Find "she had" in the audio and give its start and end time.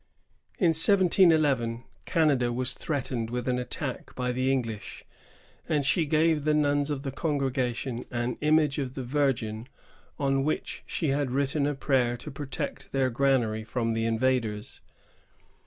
10.87-11.29